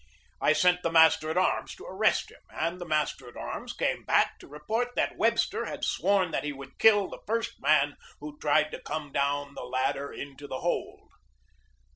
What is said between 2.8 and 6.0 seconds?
the master at arms came back to report that Webster had